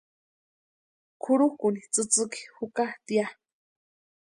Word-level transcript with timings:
Kʼurhukʼuni 1.21 1.81
tsïtsïki 1.93 2.41
jukatʼia. 2.55 3.25